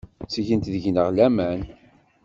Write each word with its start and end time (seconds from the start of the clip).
Ttgent 0.23 0.71
deg-neɣ 0.73 1.07
laman. 1.17 1.61